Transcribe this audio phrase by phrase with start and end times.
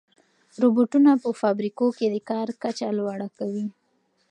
[0.61, 3.65] روبوټونه په فابریکو کې د کار کچه لوړه کوي.